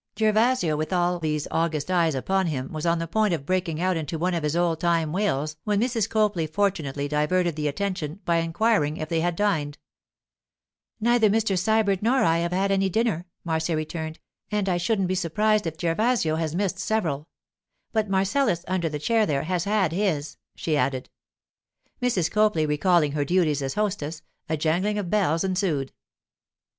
[0.15, 3.95] Gervasio, with all these august eyes upon him, was on the point of breaking out
[3.95, 6.09] into one of his old time wails when Mrs.
[6.09, 9.77] Copley fortunately diverted the attention by inquiring if they had dined.
[10.99, 11.55] 'Neither Mr.
[11.55, 14.17] Sybert nor I have had any dinner,' Marcia returned,
[14.49, 17.27] 'and I shouldn't be surprised if Gervasio has missed several.
[17.93, 21.11] But Marcellus, under the chair there, has had his,' she added.
[22.01, 22.31] Mrs.
[22.31, 25.93] Copley recalling her duties as hostess, a jangling of bells ensued.